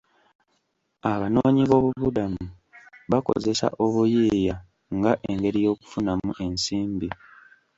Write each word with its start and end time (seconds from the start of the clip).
Abanoonyi 1.11 1.63
boobubudamu 1.69 2.43
bakozesa 3.11 3.67
obuyiiya 3.83 4.55
nga 4.97 5.11
engeri 5.29 5.59
y'okufunamu 5.65 6.31
ensimbi 6.45 7.07